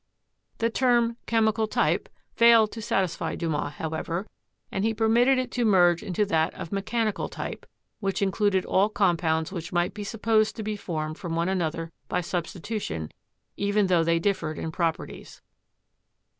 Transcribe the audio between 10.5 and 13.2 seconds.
to be formed from one another by substitution,